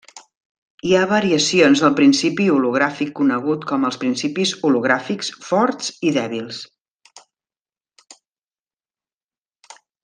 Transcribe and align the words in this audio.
Hi 0.85 0.93
ha 0.99 1.09
variacions 1.09 1.83
del 1.83 1.93
principi 1.99 2.47
hologràfic 2.53 3.11
conegut 3.19 3.67
com 3.73 3.85
els 3.91 3.99
principis 4.05 4.55
hologràfics 4.65 5.31
forts 5.51 5.95
i 6.09 6.17
dèbils. 6.19 6.65